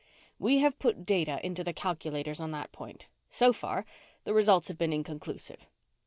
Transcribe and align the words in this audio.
"We 0.39 0.57
have 0.61 0.79
put 0.79 1.05
data 1.05 1.39
into 1.45 1.63
the 1.63 1.73
calculators 1.73 2.39
on 2.39 2.49
that 2.53 2.71
point. 2.71 3.05
So 3.29 3.53
far, 3.53 3.85
the 4.23 4.33
results 4.33 4.67
have 4.69 4.77
been 4.79 4.91
inconclusive." 4.93 5.67